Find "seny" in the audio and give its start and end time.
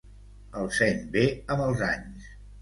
0.77-1.03